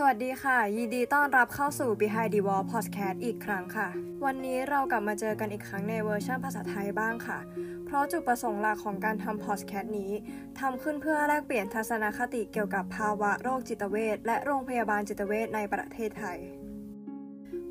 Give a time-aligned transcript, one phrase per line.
[0.00, 3.88] สวัสดีค่ะ ยินดีต้อนรับเข้าสู่ Behind the Wall Podcast อีกครั้งค่ะ
[4.24, 7.38] วันนี้เรากลับมาเจอกันอีกครั้งในเวอร์ชันภาษาไทยบ้างค่ะ
[7.84, 10.12] เพราะจุดประสงค์หลักของการทำ Podcast นี้
[10.58, 16.38] ทำขึ้นเพื่อแลกเปลี่ยนทัศนคติเกี่ยวกับภาวะโรคจิตเวชและโรงพยาบาลจิตเวชในประเทศไทย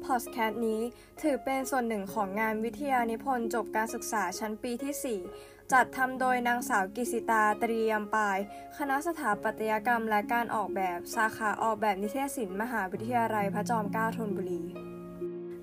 [0.05, 0.81] พอดแคสต์นี้
[1.21, 8.37] ถือเป็นส่วนหนึ่งของงานวิทยานิพนธ์จบการศึกษาชั้นปีที่ 4 จัดทำโดยนางสาวกิสิตาตรียมปาย
[8.77, 14.63] คณะสถาปัตยกรรมและการออกแบบสาขาออกแบบนิเทศศิลป์มหาวิทยาลัยพระจอมเกล้าธนบุรี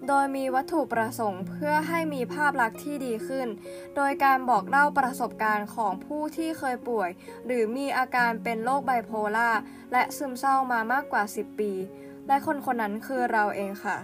[0.09, 3.48] โดยมีวัตถุประสงค์เพื่อให้มีภาพลักษณ์ที่ดีขึ้น
[3.97, 7.11] โดยการบอกเล่าประสบการณ์ของผู้ที่เคยป่วย
[7.47, 9.51] หรือมีอาการเป็นโรคไบโพล่า
[9.93, 11.73] และซึมเศร้ามามากกว่า 10 ปี
[12.27, 13.97] และคนคนนั้นคือเราเองค่ะ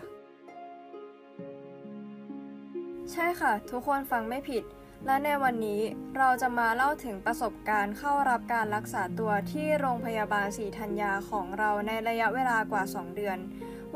[3.13, 4.65] ใช่ค่ะ ทุกคนฟังไม่ผิด
[5.07, 5.81] และในวันนี้
[6.17, 13.39] เราจะมาเล่าถึงประสบการณ์เข้ารับการรักษาตัวที่โรงพยาบาลศรีธัญญาของเราในระยะเวลากว่า 2 เดือน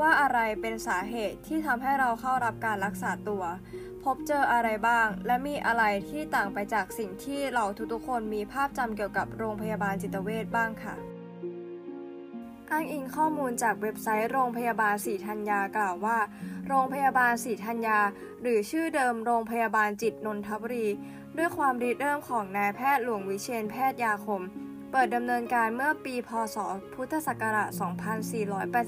[0.01, 3.45] ว่าอะไรเป็นสาเหตุที่ทำให้เราเข้ารับการรักษาตัว
[4.03, 10.95] พบเจออะไรบ้าง และมีอะไรที่ต่างไปจากสิ่งที่เราทุกๆคนมีภาพจำเกี่ยวกับโรงพยาบาลจิตเวชบ้างค่ะ
[12.71, 16.19] อ้างอิงข้อมูลจากเว็บไซต์โรงพยาบาลศรีธัญญากล่าวว่า
[16.69, 17.99] โรงพยาบาลศรีธัญญา
[18.43, 20.87] หรือชื่อเดิมโรงพยาบาลจิตนนทบุรี
[21.37, 24.43] ด้วยความริเริ่มของนายแพทย์หลวงวิเชนแพทย์ยาคม
[24.91, 26.57] เปิดดำเนินการเมื่อปีพศ
[26.95, 27.69] พุทธศักราช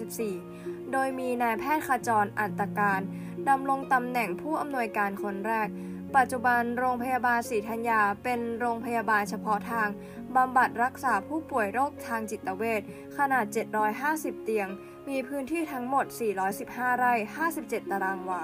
[0.07, 3.01] 2484 โดยมีนายแพทย์ขจรอัตการ
[3.49, 5.69] ดำรงตำแหน่งผู้อำนวยการคนแรก
[6.17, 9.89] ปัจจุบันโรงพยาบาลศรีธัญญาเป็นโรงพยาบาลเฉพาะทาง
[10.37, 12.83] บำบัดรักษาผู้ป่วยโรคทางจิตเวช
[13.17, 13.45] ขนาด
[13.95, 14.69] 750 เตียง
[15.09, 16.07] มีพื้นที่ทั้งหมด
[16.53, 17.15] 415 ไร่
[17.53, 18.43] 57 ตารางวา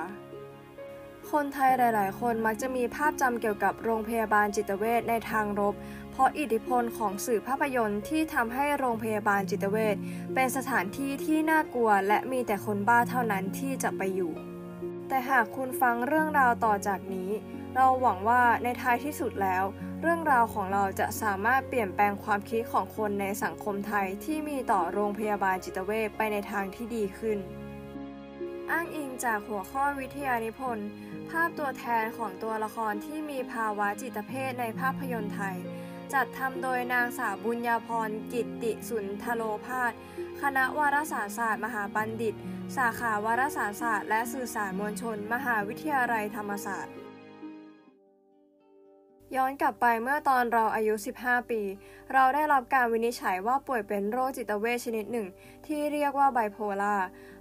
[1.30, 5.74] คนไทยหลาย ๆ คนมักจะมีภาพจำเกี่ยวกับโรงพยาบาลจิตเวชในทางลบ
[6.12, 9.96] เพราะอิทธิพลของสื่อภาพยนตร์ที่ทำให้โรงพยาบาลจิตเวช
[10.34, 14.32] เป็นสถานที่ที่น่ากลัว และมีแต่คนบ้าเท่านั้นที่จะไปอยู่
[15.08, 17.30] แต่หากคุณฟังเรื่องราวต่อจากนี้
[17.76, 19.64] เราหวังว่าในท้ายที่สุดแล้ว
[20.00, 27.38] เรื่องราวของเราจะสามารถเปลี่ยนแปลงความคิดของคนในสังคมไทยที่มีต่อโรงพยาบาลจิตเวชไปในทางที่ดีขึ้น
[28.70, 30.86] อ้างอิงจากหัวข้อวิทยานิพนธ์
[31.30, 35.56] ภาพตัวแทนของตัวละครที่มีภาวะจิตเภทในภาพยนตร์ไทย
[36.14, 39.92] จัดทำโดยนางสาวบุญญาพรกิตติสุนทโลภาส
[40.42, 42.34] คณะวารสารศาสตร์ มหาบัณฑิต
[42.76, 46.94] สาขาวารสารศาสตร์ และสื่อสารมวลชน มหาวิทยาลัยธรรมศาสตร์
[49.36, 51.62] ย้อนกลับไปเมื่อตอนเราอายุ 15 ปี
[52.12, 55.26] เราได้รับการวินิจฉัยว่าป่วยเป็นโรคจิตเวชชนิดหนึ่ง
[55.66, 56.96] ที่เรียกว่าไบโพล่า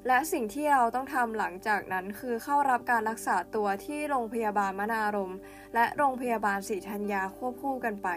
[0.07, 5.33] และสิ่งที่เราต้องทำหลังจากนั้นคือเข้ารับการรักษาตัวที่โรงพยาบาลมนารม
[5.75, 8.09] และโรงพยาบาลศรีธัญญาควบคู่กันไป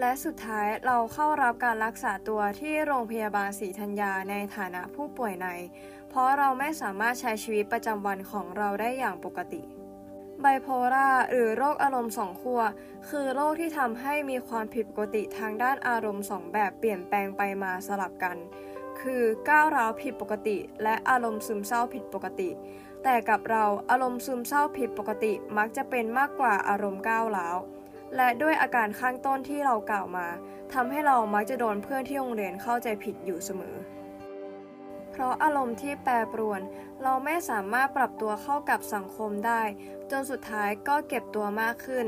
[0.00, 5.48] และสุดท้ายเราเข้ารับการรักษาตัวที่โรงพยาบาลศรีธัญญาในฐานะผู้ป่วยใน
[6.10, 9.62] เพราะเราไม่สามารถใช้ชีวิตประจำวันของเราได้อย่างปกติ
[10.42, 12.60] ไบโพล่าหรือโรคอารมณ์สองขั้ว
[13.08, 18.36] คือโรคที่ทำให้มีความผิดปกติทางด้านอารมณ์สองแบบเปลี่ยนแปลงไปมาสลับกัน
[19.00, 22.50] คือก้าวร้าวผิดปกติ และอารมณ์ซึมเศร้าผิดปกติ
[23.02, 27.56] แต่กับเราอารมณ์ซึมเศร้าผิดปกติมักจะเป็นมากกว่าอารมณ์ก้าวร้าว
[28.16, 30.26] และด้วยอาการข้างต้นที่เรากล่าวมา
[30.72, 33.76] ทำให้เรามักจะโดนเพื่อนที่โรงเรียนเข้าใจผิดอยู่เสมอ
[35.20, 36.60] ราะอารมณ์ที่แปรปรวน
[37.02, 39.62] เราไม่สามารถปรับตัวเข้ากับสังคมได้
[40.10, 42.06] จนสุดท้ายก็เก็บตัวมากขึ้น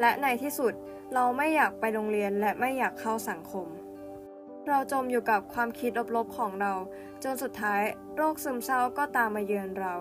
[0.00, 0.72] และในที่สุด
[1.14, 3.66] เราไม่อยากไปโรงเรียนและไม่อยากเข้าสังคม
[4.68, 6.74] เราจมอยู่กับความคิดลบๆของเรา
[7.24, 7.82] จนสุดท้าย
[8.16, 9.94] โรคซึมเศร้าก็ตามมาเยือนเรา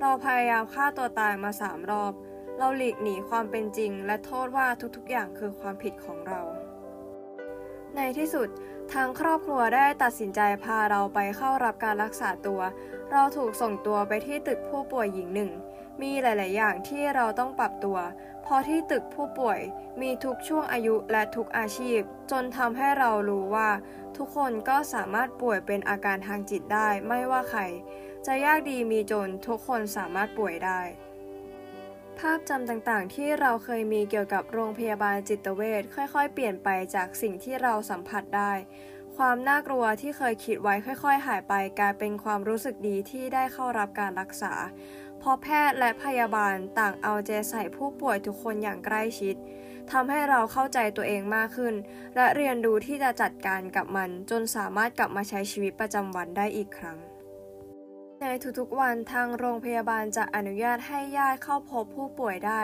[0.00, 2.12] เราพยายามฆ่าตัวตายมาสามรอบ
[2.58, 6.40] เราหลีกหนีความเป็นจริง และโทษว่าทุกๆอย่างคือความผิดของเรา
[7.96, 8.48] ในที่สุด
[8.92, 12.60] ทางครอบครัวได้ตัดสินใจพาเราไปเข้ารับการรักษาตัว
[13.12, 15.50] เราถูกส่งตัวไปที่ตึกผู้ป่วยหญิงหนึ่ง
[16.02, 17.98] มีหลาย ๆ อย่างที่เราต้องปรับตัว
[18.42, 19.60] เพราะที่ตึกผู้ป่วย
[20.00, 23.70] มีทุกช่วงอายุและทุกอาชีพ จนทำให้เรารู้ว่า
[24.16, 27.62] ทุกคนก็สามารถป่วยเป็นอาการทางจิตได้ไม่ว่าใคร
[28.26, 30.80] จะยากดีมีจนทุกคนสามารถป่วยได้
[32.18, 38.52] ภาพจำต่างๆ ที่เราเคยมีเกี่ยวกับโรงพยาบาลจิตเวชค่อยๆ เปลี่ยนไปจากสิ่งที่เราสัมผัสได้
[39.16, 44.52] ความน่ากลัวที่เคยคิดไว้ค่อย ๆ หายไปกลายเป็นความรู้สึกดีที่ได้เข้ารับการรักษา
[45.18, 49.34] เพราะแพทย์และพยาบาลต่างเอาใจใส่ผู้ป่วยทุกคนอย่างใกล้ชิด
[49.92, 51.74] ทำให้เราเข้าใจตัวเองมากขึ้น
[52.16, 56.98] และเรียนรู้ที่จะจัดการกับมันจนสามารถกลับมาใช้ชีวิตประจำวันได้อีกครั้ง
[58.22, 58.26] ใน
[58.58, 62.62] ทุกๆวันทางโรงพยาบาลจะอนุญาตให้ญาติเข้าพบผู้ป่วยได้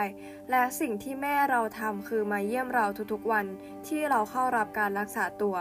[0.51, 3.45] และสิ่งที่แม่เราทำคือมาเยี่ยมเราทุกๆวัน
[3.87, 5.55] ที่เราเข้ารับการรักษาตัว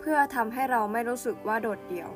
[0.00, 2.10] เพื่อทำให้เราไม่รู้สึกว่าโดดเดี่ยว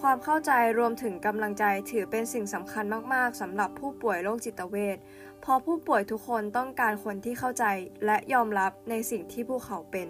[0.00, 2.84] ความเข้าใจรวมถึงกำลังใจถือเป็นสิ่งสำคัญ
[3.14, 4.96] มากๆสำหรับผู้ป่วยโรคจิตเวท
[5.40, 7.64] เพราะผู้ป่วยทุกคนต้องการคนที่เข้าใจ
[8.06, 10.08] และยอมรับในสิ่งที่พวกเขาเป็น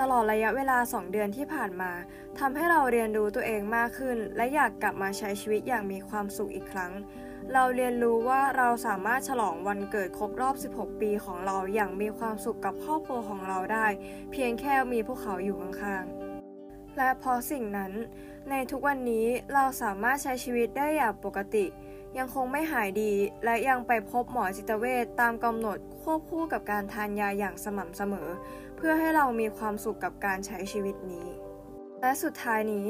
[0.00, 1.92] ตลอดระยะเวลา 2 เดือนที่ผ่านมา
[2.38, 6.92] ทำให้เราเรียนรู้ตัวเองมากขึ้น และอยากกลับมาใช้ชีวิตอย่างมีความสุขอีกครั้ง
[7.52, 13.86] เราเรียนรู้ว่าเราสามารถฉลองวันเกิดครบรอบ 16 ปีของเราอย่างมีความสุขกับครอบครัวของเราได้
[14.32, 17.92] เพียงแค่มีพวกเขาอยู่ข้างๆ และเพราะสิ่งนั้น
[18.50, 21.66] ในทุกวันนี้เราสามารถใช้ชีวิตได้อย่างปกติ
[22.18, 23.12] ยังคงไม่หายดี
[23.44, 28.28] และยังไปพบหมอจิตเวชตามกำหนดควบคู่กับการทานยาอย่างสม่ำเสมอ
[28.78, 31.26] เพื่อให้เรามีความสุขกับการใช้ชีวิตนี้
[32.00, 32.88] และสุดท้ายนี้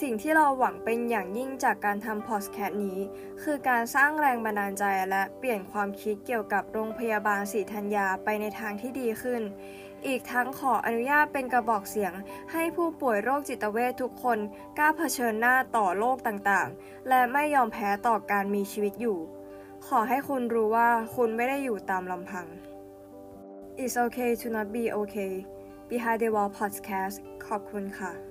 [0.00, 2.98] สิ่งที่เราหวังเป็นอย่างยิ่งจากการทำพอดแคสต์นี้
[3.42, 9.42] คือการสร้างแรงบันดาลใจและเปลี่ยนความคิดเกี่ยวกับโรงพยาบาลศรีธัญญาไปในทางที่ดีขึ้น
[10.06, 12.12] อีกทั้งขออนุญาตเป็นกระบอกเสียง
[12.52, 14.38] ให้ผู้ป่วยโรคจิตเวททุกคน
[14.78, 19.18] กล้าเผชิญหน้าต่อโรคต่างๆ และไม่ยอมแพ้ต่อการมีชีวิตอยู่
[19.86, 22.46] ขอให้คุณรู้ว่าคุณไม่ได้อยู่ตามลำพัง
[23.77, 25.33] It's okay to not be okay
[25.91, 28.26] Behind the Wall Podcast ขอบคุณค่ะ